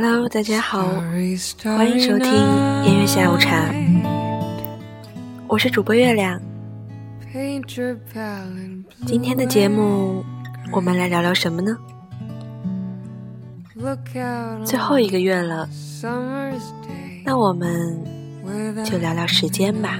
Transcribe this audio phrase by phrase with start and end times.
[0.00, 0.86] Hello，大家好，
[1.64, 2.32] 欢迎收听
[2.84, 3.68] 音乐下午茶，
[5.48, 6.40] 我是主播月亮。
[9.04, 10.24] 今天的节目，
[10.70, 11.76] 我们来聊聊什么呢？
[14.64, 15.68] 最后一个月了，
[17.24, 18.00] 那我们
[18.84, 19.98] 就聊聊时间吧。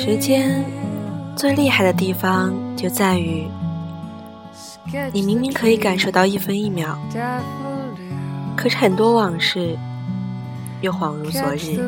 [0.00, 0.64] 时间
[1.36, 3.46] 最厉害的地方就在于，
[5.12, 6.96] 你明明可以感受到一分一秒，
[8.56, 9.76] 可是很多往事
[10.80, 11.78] 又恍如昨日。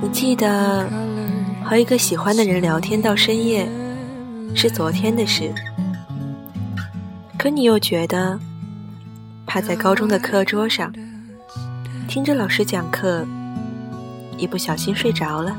[0.00, 0.88] 你记得
[1.64, 3.68] 和一个喜欢的人聊天到深夜
[4.54, 5.52] 是昨天的事，
[7.38, 8.38] 可你又觉得
[9.46, 10.92] 趴在高中的课桌上。
[12.06, 13.26] 听着老师讲课，
[14.38, 15.56] 一不小心睡着了，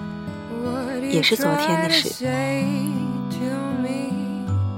[1.12, 2.26] 也是昨天的事。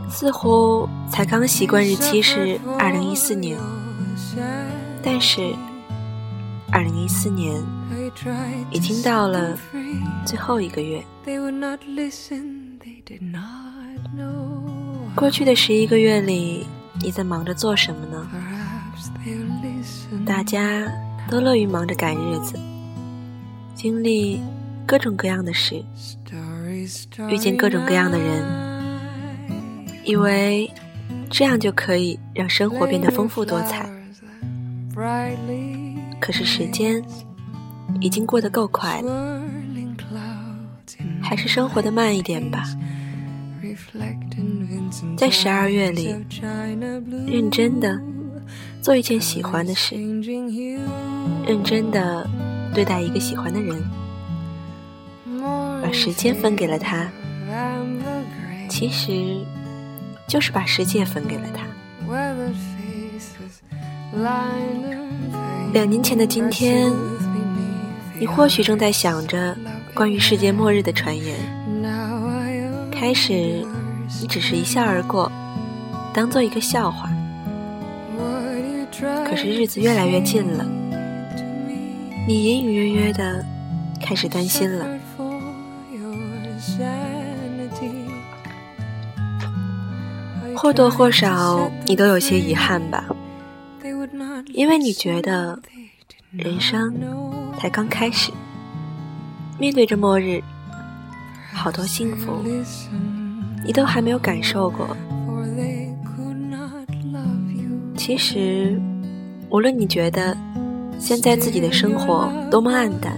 [0.10, 3.58] 似乎才刚习惯日期是二零一四年，
[5.04, 5.54] 但是
[6.72, 7.64] 二零一四年
[8.72, 9.58] 已经到了
[10.26, 11.04] 最后一个月。
[15.16, 16.66] 过去的十一个月里，
[17.02, 18.28] 你在忙着做什么呢？
[20.26, 20.92] 大家。
[21.30, 22.58] 都乐于忙着赶日子，
[23.76, 24.42] 经历
[24.84, 25.86] 各种各样的事，
[27.30, 28.44] 遇见各种各样的人，
[30.04, 30.70] 以为
[31.30, 33.90] 这样就可以让生活变得丰富多彩。
[36.20, 37.04] 可是时间
[38.00, 39.42] 已经过得够快了，
[41.22, 42.64] 还是生活的慢一点吧。
[45.16, 46.16] 在十二月里，
[47.28, 48.00] 认真的。
[48.82, 49.94] 做一件喜欢的事，
[51.46, 52.28] 认真的
[52.74, 53.78] 对待一个喜欢的人，
[55.84, 57.12] 把时间分给了他，
[58.70, 59.46] 其实
[60.30, 61.66] 就是把世界分给了他。
[65.74, 66.92] 两年前的今天，
[68.20, 69.58] 你或许正在想着
[69.94, 71.36] 关于世界末日的传言，
[72.92, 73.34] 开始
[74.22, 75.32] 你只是一笑而过，
[76.14, 77.10] 当做一个笑话。
[79.26, 80.66] 可是日子越来越近了，
[82.28, 83.44] 你隐隐约约的
[84.02, 84.99] 开始担心了，
[90.62, 93.06] 或多或少你都有些遗憾吧，
[94.48, 95.58] 因为你觉得
[96.32, 96.94] 人生
[97.58, 98.30] 才刚开始，
[99.58, 100.44] 面对着末日，
[101.54, 102.44] 好多幸福
[103.66, 104.98] 你都还没有感受过。
[107.96, 108.78] 其实，
[109.50, 110.36] 无论你觉得
[111.00, 113.18] 现在自己的生活多么暗淡，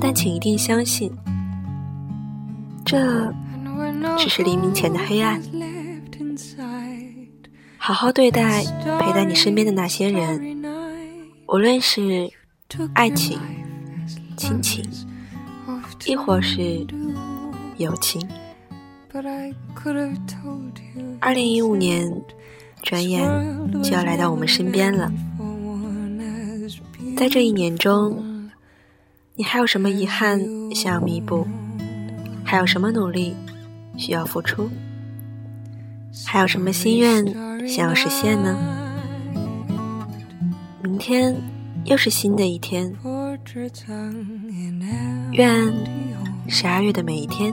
[0.00, 1.10] 但请一定相信，
[2.84, 3.34] 这
[4.16, 5.42] 只是黎明前的黑暗。
[7.84, 8.62] 好好对待
[9.00, 10.62] 陪在你身边的那些人，
[11.48, 12.30] 无论是
[12.94, 13.40] 爱情、
[14.36, 14.84] 亲情，
[16.06, 16.86] 亦或是
[17.78, 18.24] 友情。
[21.18, 22.08] 二零一五年。
[22.84, 23.22] 转眼
[23.80, 25.12] 就要来到我们身边了，
[27.16, 28.50] 在这一年中，
[29.36, 30.40] 你还有什么遗憾
[30.74, 31.46] 想要弥补？
[32.44, 33.36] 还有什么努力
[33.96, 34.68] 需要付出？
[36.26, 37.24] 还有什么心愿
[37.68, 38.56] 想要实现呢？
[40.82, 41.34] 明天
[41.84, 42.92] 又是新的一天，
[45.32, 45.72] 愿
[46.48, 47.52] 十二月的每一天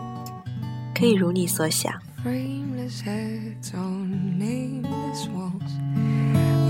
[0.94, 1.94] 可以如你所想。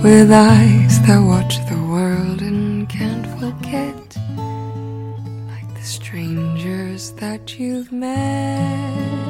[0.01, 4.15] with eyes that watch the world and can't forget,
[5.45, 9.28] like the strangers that you've met.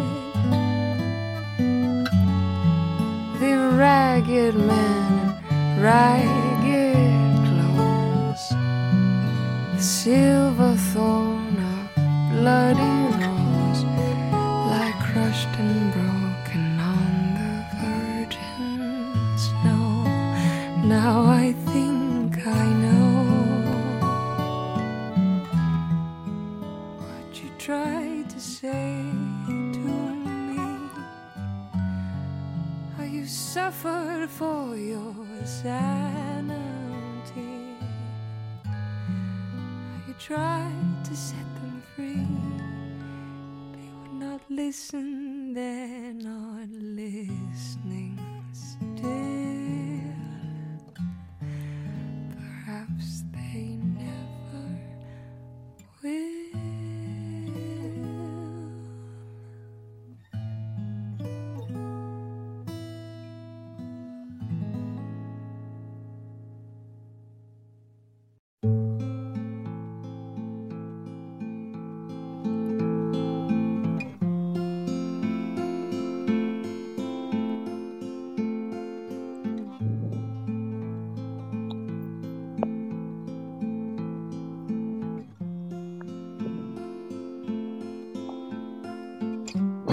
[3.79, 8.49] Ragged men in ragged clothes,
[9.73, 12.99] the silver thorn of bloody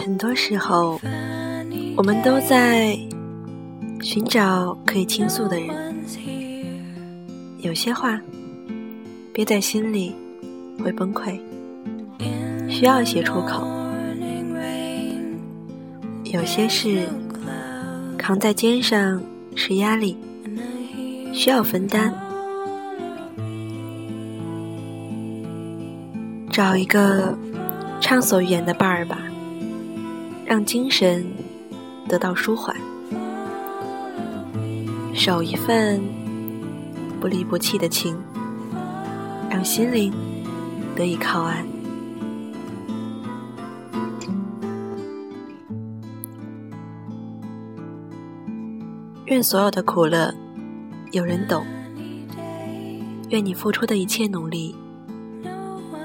[0.06, 1.00] 很多时候，
[1.96, 2.96] 我们都在
[4.00, 5.96] 寻找可以倾诉的人。
[7.58, 8.16] 有些话
[9.32, 10.14] 憋在心里
[10.78, 11.36] 会崩溃，
[12.70, 13.66] 需要写出口；
[16.22, 17.08] 有些事
[18.16, 19.20] 扛在肩上
[19.56, 20.16] 是压力，
[21.32, 22.14] 需要分担。
[26.52, 27.36] 找一个
[28.00, 29.18] 畅所欲言的伴儿吧，
[30.46, 31.26] 让精神
[32.08, 32.72] 得到舒缓；
[35.12, 36.00] 守一份
[37.20, 38.16] 不离不弃的情，
[39.50, 40.12] 让心灵
[40.94, 41.66] 得以靠岸。
[49.24, 50.32] 愿所有的苦乐
[51.10, 51.66] 有人懂，
[53.30, 54.76] 愿你付出的一切努力。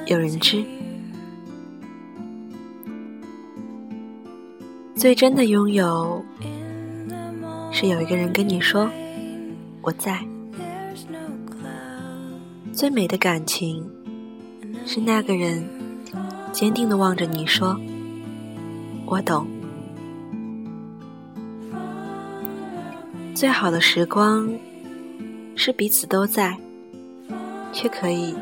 [0.08, 0.66] 有人知，
[5.02, 6.24] 最真的拥有
[7.72, 8.88] 是有一个人跟你说
[9.82, 10.24] “我在”。
[12.72, 13.84] 最美的感情
[14.86, 15.68] 是那个人
[16.52, 17.76] 坚定的望着你说
[19.10, 19.48] “我懂”。
[23.34, 24.48] 最好的时光
[25.56, 26.56] 是彼此都在，
[27.74, 28.36] 却可以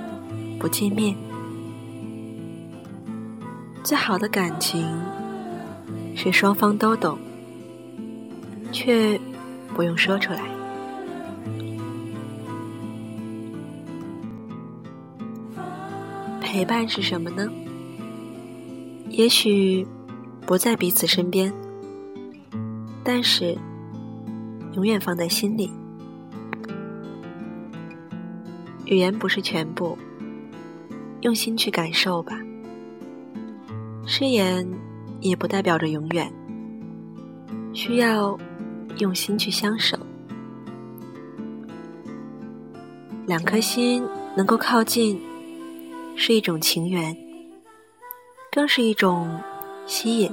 [0.59, 1.15] 不见面。
[3.81, 4.85] 最好的感情
[6.21, 7.17] 是双方都懂，
[8.73, 9.17] 却
[9.73, 10.43] 不用说出来。
[16.41, 17.49] 陪伴是什么呢？
[19.07, 19.87] 也许
[20.45, 21.53] 不在彼此身边，
[23.01, 23.57] 但是
[24.73, 25.71] 永远放在心里。
[28.83, 29.97] 语言不是全部，
[31.21, 32.37] 用心去感受吧。
[34.05, 34.67] 誓言
[35.21, 36.31] 也不代表着永远，
[37.73, 38.37] 需要
[38.97, 39.97] 用心去相守。
[43.25, 44.03] 两颗心
[44.35, 45.21] 能够靠近，
[46.15, 47.15] 是一种情缘，
[48.51, 49.39] 更是一种
[49.85, 50.31] 吸引。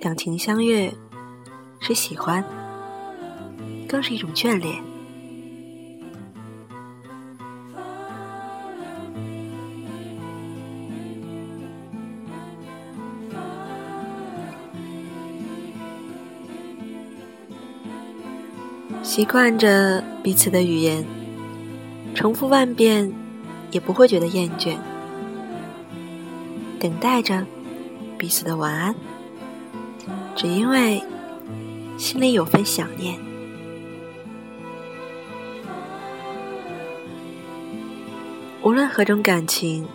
[0.00, 0.92] 两情相悦
[1.80, 2.44] 是喜欢，
[3.88, 4.93] 更是一种眷恋。
[19.14, 21.06] 习惯着彼此的语言，
[22.16, 23.12] 重复万遍
[23.70, 24.76] 也不会觉得厌倦。
[26.80, 27.46] 等待着
[28.18, 28.92] 彼此的晚安，
[30.34, 31.00] 只因为
[31.96, 33.16] 心里有份想念。
[38.64, 39.86] 无论何种感情，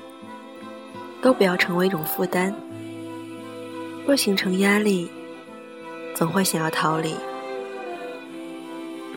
[1.22, 2.56] 都不要成为一种负担。
[4.08, 5.10] 若形成压力，
[6.16, 7.14] 总会想要逃离。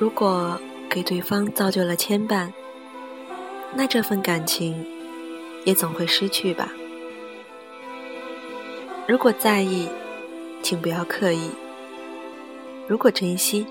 [0.02, 2.52] 如果给对方造就了牵绊，
[3.73, 4.85] 那这份感情
[5.64, 6.73] 也总会失去吧。
[9.06, 9.88] 如果在意，
[10.61, 11.50] 请不要刻意；
[12.88, 13.64] 如果珍惜，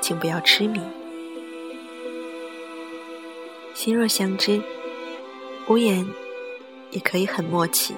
[0.00, 0.80] 请不要痴迷。
[3.74, 4.58] 心若相知，
[5.68, 6.08] 无言
[6.92, 7.94] 也可以很默契。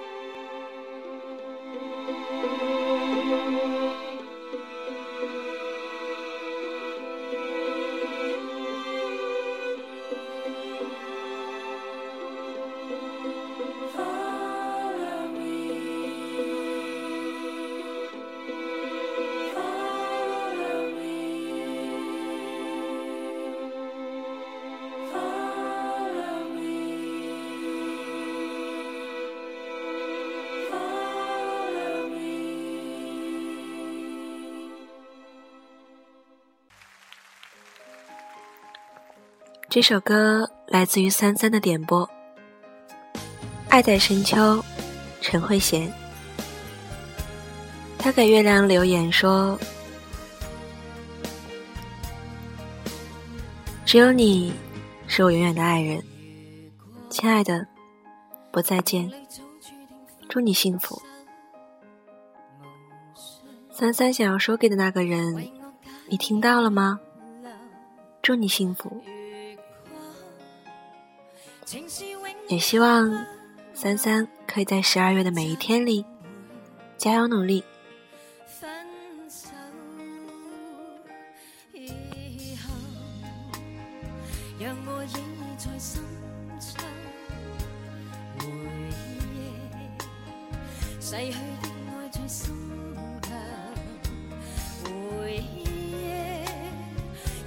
[39.74, 42.06] 这首歌来自于三三的点播，
[43.70, 44.36] 《爱在深秋》，
[45.22, 45.90] 陈慧娴。
[47.96, 49.58] 他给月亮留言说
[53.86, 54.52] ：“只有你
[55.06, 56.04] 是我永远的爱人，
[57.08, 57.66] 亲爱的，
[58.50, 59.10] 不再见，
[60.28, 61.00] 祝你幸福。”
[63.72, 65.50] 三三想要说给的那个人，
[66.10, 67.00] 你听到了吗？
[68.20, 69.02] 祝你幸福。
[72.48, 73.26] 也希望
[73.72, 76.04] 三三可以在十二月的每一天里
[76.98, 77.64] 加油努力。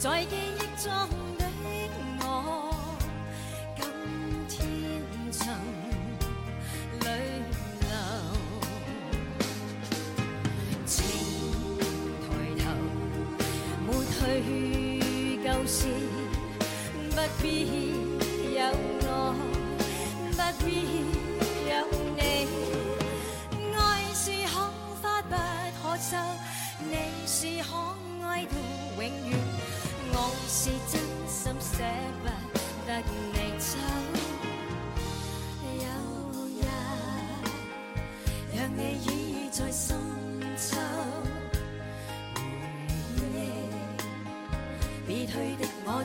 [0.06, 1.25] 在记忆中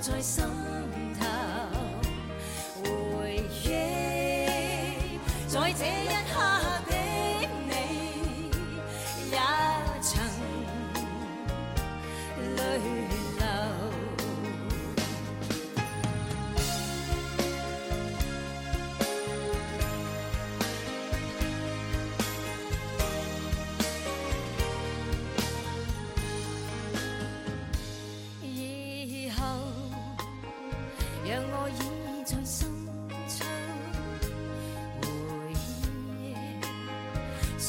[0.00, 0.59] 在心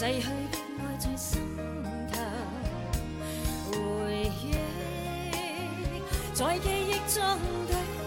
[0.02, 1.40] 逝去的爱在心
[2.12, 2.18] 头，
[3.72, 4.56] 回忆
[6.34, 7.22] 在记忆中
[7.68, 8.01] 的。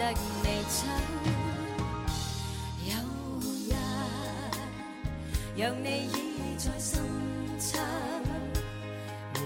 [0.00, 0.10] 得
[0.42, 0.78] 你走。
[2.86, 2.90] 有
[3.68, 3.70] 日，
[5.54, 6.16] 让你倚
[6.56, 6.88] 在深
[7.58, 7.78] 秋。
[9.34, 9.38] 回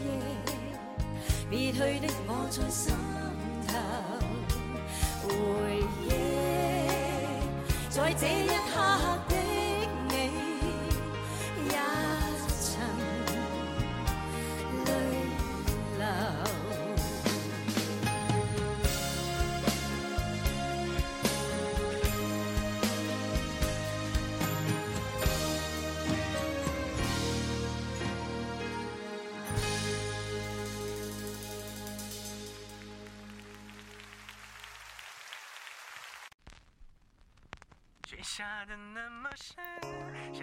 [0.00, 0.08] 忆，
[1.50, 2.94] 别去的我在心
[3.68, 3.70] 头，
[5.28, 5.28] 回
[6.06, 6.10] 忆，
[7.90, 8.74] 在这一刻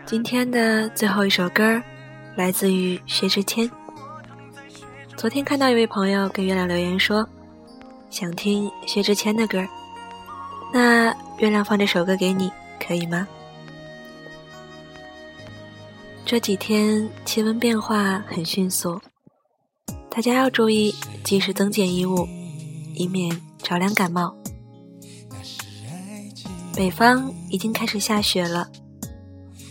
[0.05, 1.81] 今天的最后一首歌
[2.35, 3.69] 来自于薛之谦。
[5.15, 7.27] 昨天看到一位朋友给月亮留言说，
[8.09, 9.65] 想听薛之谦的歌，
[10.73, 13.27] 那月亮放这首歌给你，可以吗？
[16.25, 19.01] 这几天气温变化很迅速，
[20.09, 20.93] 大家要注意
[21.23, 22.27] 及时增减衣物，
[22.93, 24.35] 以免着凉感冒。
[26.75, 28.69] 北方已经开始下雪了，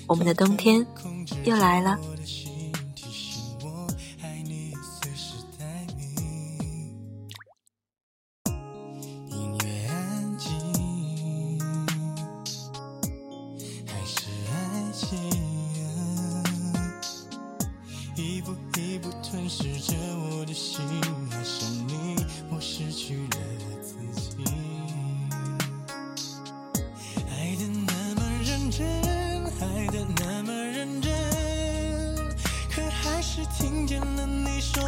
[0.07, 0.87] 我们的冬天
[1.45, 1.99] 又来了。
[18.17, 20.81] 一步一步吞噬着我的心，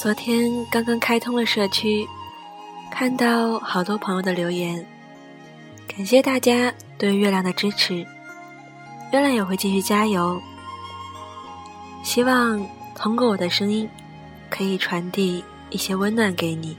[0.00, 2.08] 昨天刚刚开通了社区，
[2.90, 4.82] 看到好多朋友的留言，
[5.86, 7.96] 感谢大家对月亮的支持，
[9.12, 10.40] 月亮也会继续加油。
[12.02, 13.86] 希望通过我的声音，
[14.48, 16.78] 可以传递一些温暖给你。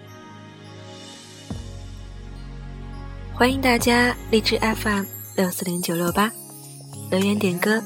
[3.36, 5.04] 欢迎大家荔枝 FM
[5.36, 6.32] 六四零九六八
[7.12, 7.84] 留言点歌，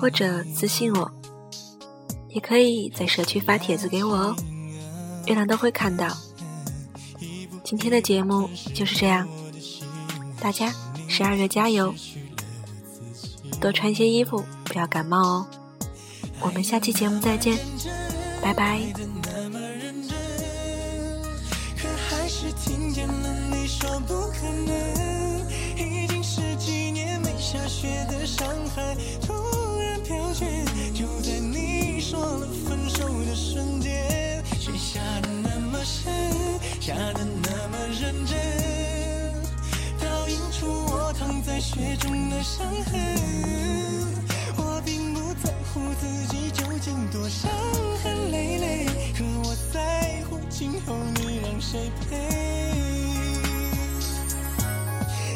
[0.00, 1.08] 或者私信我，
[2.30, 4.36] 也可以在社区发帖子给我哦，
[5.26, 6.16] 月亮都会看到。
[7.64, 9.28] 今天的节目就是这样，
[10.40, 10.72] 大家
[11.08, 11.92] 十二月加油，
[13.60, 15.46] 多穿些衣服，不要感冒哦。
[16.40, 17.58] 我们下期节目再见，
[18.40, 18.80] 拜拜。
[21.76, 29.32] 可还是听见了你说不可能，已经十几年没下雪的上海突
[29.80, 30.46] 然飘雪，
[30.94, 33.75] 就在你说了分手的瞬间，
[34.96, 36.10] 下的那么深，
[36.80, 38.34] 下的那么认真，
[40.00, 42.98] 倒映出我躺在雪中的伤痕。
[44.56, 47.50] 我并不在乎自己究竟多伤
[48.02, 52.16] 痕累累，可我在乎今后你让谁陪。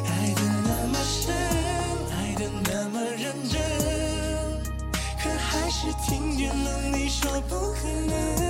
[0.08, 1.36] 爱的那么深，
[2.16, 3.60] 爱的那么认真，
[5.22, 8.49] 可还是听见了你说不可能。